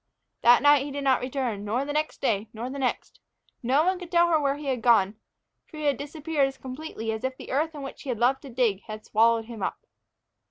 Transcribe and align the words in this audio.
That 0.41 0.63
night 0.63 0.83
he 0.83 0.89
did 0.89 1.03
not 1.03 1.21
return, 1.21 1.63
nor 1.63 1.85
the 1.85 1.93
next 1.93 2.21
day, 2.21 2.49
nor 2.53 2.71
the 2.71 2.79
next. 2.79 3.19
No 3.61 3.83
one 3.83 3.99
could 3.99 4.09
tell 4.09 4.29
her 4.29 4.39
where 4.41 4.55
he 4.55 4.65
had 4.65 4.81
gone. 4.81 5.15
For 5.67 5.77
he 5.77 5.83
had 5.83 5.97
disappeared 5.97 6.47
as 6.47 6.57
completely 6.57 7.11
as 7.11 7.23
if 7.23 7.37
the 7.37 7.51
earth 7.51 7.75
in 7.75 7.83
which 7.83 8.01
he 8.01 8.09
had 8.09 8.17
loved 8.17 8.41
to 8.41 8.49
dig 8.49 8.81
had 8.87 9.05
swallowed 9.05 9.45
him 9.45 9.61
up. 9.61 9.85